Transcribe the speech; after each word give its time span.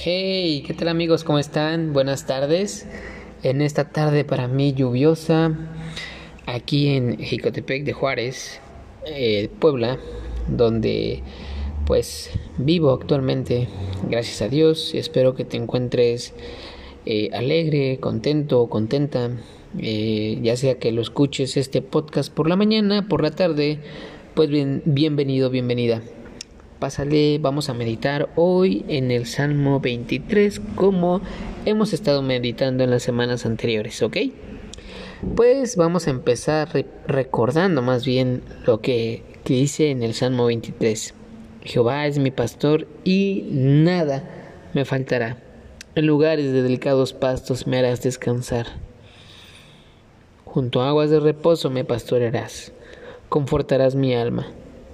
Hey, 0.00 0.62
¿qué 0.64 0.74
tal 0.74 0.86
amigos? 0.86 1.24
¿Cómo 1.24 1.40
están? 1.40 1.92
Buenas 1.92 2.24
tardes. 2.24 2.86
En 3.42 3.60
esta 3.60 3.90
tarde 3.90 4.24
para 4.24 4.46
mí 4.46 4.72
lluviosa, 4.72 5.58
aquí 6.46 6.90
en 6.90 7.18
Jicotepec 7.18 7.82
de 7.82 7.94
Juárez, 7.94 8.60
eh, 9.06 9.50
Puebla, 9.58 9.98
donde 10.46 11.24
pues 11.84 12.30
vivo 12.58 12.92
actualmente, 12.92 13.66
gracias 14.08 14.40
a 14.40 14.48
Dios. 14.48 14.94
Espero 14.94 15.34
que 15.34 15.44
te 15.44 15.56
encuentres 15.56 16.32
eh, 17.04 17.30
alegre, 17.32 17.98
contento 17.98 18.68
contenta, 18.68 19.32
eh, 19.80 20.38
ya 20.40 20.56
sea 20.56 20.78
que 20.78 20.92
lo 20.92 21.02
escuches 21.02 21.56
este 21.56 21.82
podcast 21.82 22.32
por 22.32 22.48
la 22.48 22.54
mañana, 22.54 23.08
por 23.08 23.20
la 23.20 23.32
tarde, 23.32 23.80
pues 24.34 24.48
bien, 24.48 24.80
bienvenido, 24.84 25.50
bienvenida. 25.50 26.02
Pásale, 26.78 27.38
vamos 27.40 27.68
a 27.70 27.74
meditar 27.74 28.28
hoy 28.36 28.84
en 28.86 29.10
el 29.10 29.26
Salmo 29.26 29.80
23 29.80 30.60
como 30.76 31.20
hemos 31.64 31.92
estado 31.92 32.22
meditando 32.22 32.84
en 32.84 32.90
las 32.90 33.02
semanas 33.02 33.46
anteriores, 33.46 34.00
¿ok? 34.00 34.16
Pues 35.34 35.74
vamos 35.74 36.06
a 36.06 36.10
empezar 36.10 36.68
recordando 37.08 37.82
más 37.82 38.06
bien 38.06 38.44
lo 38.64 38.80
que, 38.80 39.24
que 39.42 39.54
dice 39.54 39.90
en 39.90 40.04
el 40.04 40.14
Salmo 40.14 40.46
23. 40.46 41.14
Jehová 41.64 42.06
es 42.06 42.20
mi 42.20 42.30
pastor 42.30 42.86
y 43.02 43.48
nada 43.50 44.22
me 44.72 44.84
faltará. 44.84 45.36
En 45.96 46.06
lugares 46.06 46.52
de 46.52 46.62
delicados 46.62 47.12
pastos 47.12 47.66
me 47.66 47.80
harás 47.80 48.02
descansar. 48.02 48.66
Junto 50.44 50.80
a 50.80 50.90
aguas 50.90 51.10
de 51.10 51.18
reposo 51.18 51.70
me 51.70 51.84
pastorearás. 51.84 52.70
Confortarás 53.28 53.96
mi 53.96 54.14
alma 54.14 54.46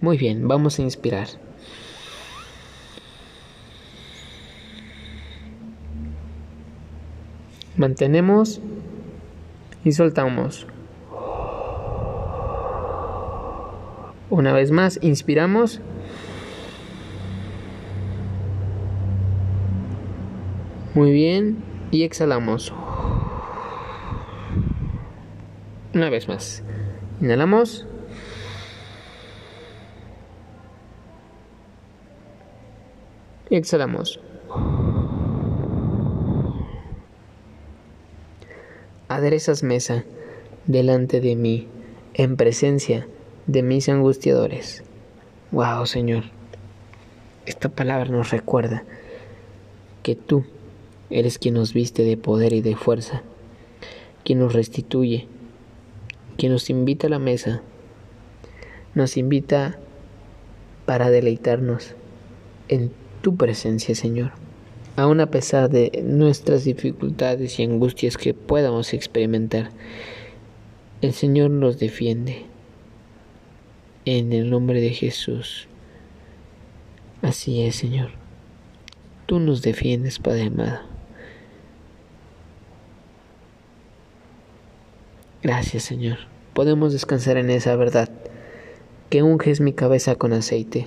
Muy 0.00 0.18
bien, 0.18 0.46
vamos 0.46 0.78
a 0.78 0.82
inspirar. 0.82 1.28
Mantenemos 7.76 8.60
y 9.84 9.92
soltamos. 9.92 10.66
Una 14.30 14.52
vez 14.52 14.70
más, 14.70 14.98
inspiramos. 15.02 15.80
Muy 20.94 21.12
bien. 21.12 21.62
Y 21.90 22.02
exhalamos. 22.02 22.72
Una 25.94 26.10
vez 26.10 26.26
más. 26.26 26.62
Inhalamos. 27.20 27.86
Exhalamos. 33.56 34.20
Aderezas 39.08 39.62
mesa 39.62 40.04
delante 40.66 41.20
de 41.20 41.36
mí 41.36 41.68
en 42.14 42.36
presencia 42.36 43.06
de 43.46 43.62
mis 43.62 43.88
angustiadores. 43.88 44.82
Wow, 45.52 45.86
Señor. 45.86 46.24
Esta 47.46 47.68
palabra 47.68 48.10
nos 48.10 48.30
recuerda 48.30 48.84
que 50.02 50.16
tú 50.16 50.44
eres 51.10 51.38
quien 51.38 51.54
nos 51.54 51.72
viste 51.72 52.02
de 52.02 52.16
poder 52.16 52.52
y 52.52 52.60
de 52.60 52.74
fuerza, 52.74 53.22
quien 54.24 54.40
nos 54.40 54.52
restituye, 54.52 55.28
quien 56.36 56.52
nos 56.52 56.68
invita 56.70 57.06
a 57.06 57.10
la 57.10 57.20
mesa, 57.20 57.62
nos 58.94 59.16
invita 59.16 59.78
para 60.86 61.10
deleitarnos 61.10 61.94
en 62.68 62.92
tu 63.26 63.34
presencia, 63.34 63.92
Señor. 63.96 64.30
Aun 64.94 65.18
a 65.18 65.32
pesar 65.32 65.68
de 65.68 66.00
nuestras 66.04 66.62
dificultades 66.62 67.58
y 67.58 67.64
angustias 67.64 68.16
que 68.16 68.34
podamos 68.34 68.94
experimentar, 68.94 69.70
el 71.02 71.12
Señor 71.12 71.50
nos 71.50 71.80
defiende. 71.80 72.46
En 74.04 74.32
el 74.32 74.48
nombre 74.48 74.80
de 74.80 74.90
Jesús. 74.90 75.66
Así 77.20 77.62
es, 77.62 77.74
Señor. 77.74 78.10
Tú 79.26 79.40
nos 79.40 79.60
defiendes, 79.60 80.20
Padre 80.20 80.44
amado. 80.44 80.78
Gracias, 85.42 85.82
Señor. 85.82 86.18
Podemos 86.54 86.92
descansar 86.92 87.38
en 87.38 87.50
esa 87.50 87.74
verdad, 87.74 88.08
que 89.10 89.24
unges 89.24 89.60
mi 89.60 89.72
cabeza 89.72 90.14
con 90.14 90.32
aceite 90.32 90.86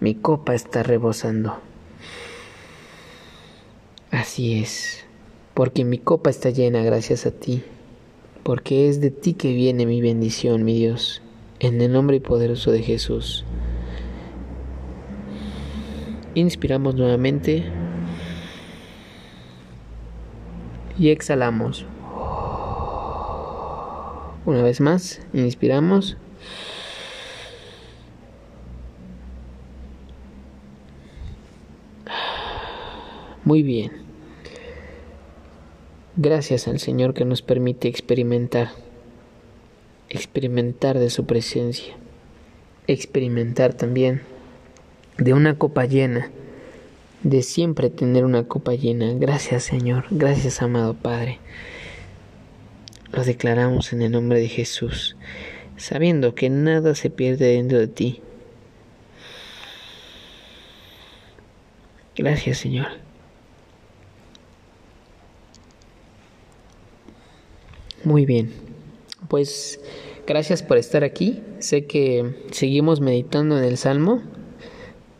mi 0.00 0.14
copa 0.14 0.54
está 0.54 0.82
rebosando. 0.82 1.58
Así 4.10 4.58
es, 4.58 5.04
porque 5.54 5.84
mi 5.84 5.98
copa 5.98 6.30
está 6.30 6.50
llena 6.50 6.82
gracias 6.82 7.26
a 7.26 7.30
ti, 7.30 7.62
porque 8.42 8.88
es 8.88 9.00
de 9.00 9.10
ti 9.10 9.34
que 9.34 9.52
viene 9.52 9.86
mi 9.86 10.00
bendición, 10.00 10.64
mi 10.64 10.74
Dios, 10.74 11.22
en 11.60 11.80
el 11.80 11.92
nombre 11.92 12.20
poderoso 12.20 12.70
de 12.70 12.82
Jesús. 12.82 13.44
Inspiramos 16.34 16.94
nuevamente 16.94 17.64
y 20.98 21.10
exhalamos. 21.10 21.84
Una 24.46 24.62
vez 24.62 24.80
más, 24.80 25.20
inspiramos. 25.34 26.16
Muy 33.48 33.62
bien. 33.62 33.92
Gracias 36.16 36.68
al 36.68 36.80
Señor 36.80 37.14
que 37.14 37.24
nos 37.24 37.40
permite 37.40 37.88
experimentar, 37.88 38.72
experimentar 40.10 40.98
de 40.98 41.08
su 41.08 41.24
presencia, 41.24 41.94
experimentar 42.88 43.72
también 43.72 44.20
de 45.16 45.32
una 45.32 45.56
copa 45.56 45.86
llena, 45.86 46.30
de 47.22 47.40
siempre 47.40 47.88
tener 47.88 48.26
una 48.26 48.46
copa 48.46 48.74
llena. 48.74 49.14
Gracias 49.14 49.62
Señor, 49.62 50.04
gracias 50.10 50.60
amado 50.60 50.92
Padre. 50.92 51.38
Lo 53.12 53.24
declaramos 53.24 53.94
en 53.94 54.02
el 54.02 54.12
nombre 54.12 54.40
de 54.40 54.48
Jesús, 54.48 55.16
sabiendo 55.78 56.34
que 56.34 56.50
nada 56.50 56.94
se 56.94 57.08
pierde 57.08 57.46
dentro 57.46 57.78
de 57.78 57.88
ti. 57.88 58.20
Gracias 62.14 62.58
Señor. 62.58 63.07
Muy 68.08 68.24
bien. 68.24 68.50
Pues 69.28 69.80
gracias 70.26 70.62
por 70.62 70.78
estar 70.78 71.04
aquí. 71.04 71.42
Sé 71.58 71.84
que 71.84 72.36
seguimos 72.52 73.02
meditando 73.02 73.58
en 73.58 73.64
el 73.64 73.76
Salmo. 73.76 74.22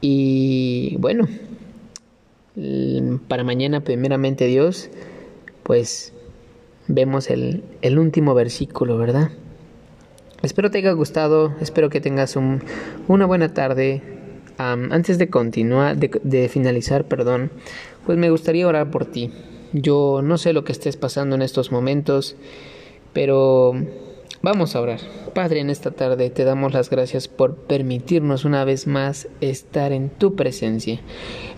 Y 0.00 0.96
bueno, 0.98 1.28
para 3.28 3.44
mañana, 3.44 3.84
primeramente 3.84 4.46
Dios, 4.46 4.88
pues 5.64 6.14
vemos 6.86 7.28
el, 7.28 7.62
último 7.98 8.32
versículo, 8.32 8.96
¿verdad? 8.96 9.32
Espero 10.40 10.70
te 10.70 10.78
haya 10.78 10.92
gustado, 10.92 11.52
espero 11.60 11.90
que 11.90 12.00
tengas 12.00 12.36
un, 12.36 12.62
una 13.06 13.26
buena 13.26 13.52
tarde. 13.52 14.00
antes 14.56 15.18
de 15.18 15.28
continuar, 15.28 15.98
de, 15.98 16.10
de 16.22 16.48
finalizar, 16.48 17.04
perdón, 17.04 17.50
pues 18.06 18.16
me 18.16 18.30
gustaría 18.30 18.66
orar 18.66 18.90
por 18.90 19.04
ti. 19.04 19.30
Yo 19.72 20.22
no 20.22 20.38
sé 20.38 20.52
lo 20.54 20.64
que 20.64 20.72
estés 20.72 20.96
pasando 20.96 21.36
en 21.36 21.42
estos 21.42 21.70
momentos, 21.70 22.36
pero 23.18 23.74
Vamos 24.40 24.76
a 24.76 24.80
orar. 24.80 25.00
Padre, 25.34 25.58
en 25.58 25.68
esta 25.68 25.90
tarde 25.90 26.30
te 26.30 26.44
damos 26.44 26.72
las 26.72 26.90
gracias 26.90 27.26
por 27.26 27.56
permitirnos 27.56 28.44
una 28.44 28.64
vez 28.64 28.86
más 28.86 29.26
estar 29.40 29.90
en 29.92 30.10
tu 30.10 30.36
presencia, 30.36 31.00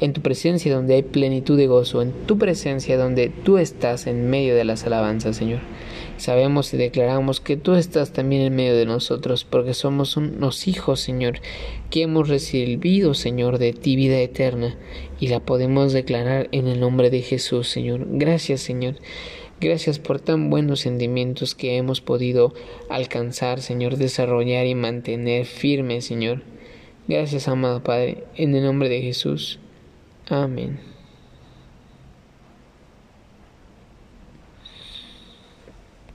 en 0.00 0.14
tu 0.14 0.22
presencia 0.22 0.74
donde 0.74 0.94
hay 0.94 1.02
plenitud 1.02 1.58
de 1.58 1.66
gozo, 1.66 2.00
en 2.00 2.12
tu 2.26 2.38
presencia 2.38 2.96
donde 2.96 3.28
tú 3.28 3.58
estás 3.58 4.06
en 4.06 4.30
medio 4.30 4.56
de 4.56 4.64
las 4.64 4.86
alabanzas, 4.86 5.36
Señor. 5.36 5.60
Sabemos 6.16 6.72
y 6.72 6.78
declaramos 6.78 7.40
que 7.40 7.58
tú 7.58 7.74
estás 7.74 8.14
también 8.14 8.40
en 8.40 8.56
medio 8.56 8.74
de 8.74 8.86
nosotros, 8.86 9.44
porque 9.44 9.74
somos 9.74 10.16
unos 10.16 10.66
hijos, 10.66 11.00
Señor, 11.00 11.40
que 11.90 12.02
hemos 12.02 12.30
recibido, 12.30 13.12
Señor, 13.12 13.58
de 13.58 13.74
ti 13.74 13.94
vida 13.94 14.18
eterna, 14.20 14.74
y 15.18 15.28
la 15.28 15.40
podemos 15.40 15.92
declarar 15.92 16.48
en 16.52 16.66
el 16.66 16.80
nombre 16.80 17.10
de 17.10 17.20
Jesús, 17.20 17.68
Señor. 17.68 18.06
Gracias, 18.08 18.62
Señor. 18.62 18.96
Gracias 19.60 19.98
por 19.98 20.20
tan 20.20 20.48
buenos 20.48 20.80
sentimientos 20.80 21.54
que 21.54 21.76
hemos 21.76 22.00
podido 22.00 22.54
alcanzar, 22.88 23.60
Señor, 23.60 23.98
desarrollar 23.98 24.64
y 24.66 24.74
mantener 24.74 25.44
firmes, 25.44 26.06
Señor. 26.06 26.42
Gracias, 27.06 27.46
amado 27.46 27.82
Padre, 27.82 28.24
en 28.36 28.54
el 28.54 28.64
nombre 28.64 28.88
de 28.88 29.02
Jesús. 29.02 29.58
Amén. 30.28 30.89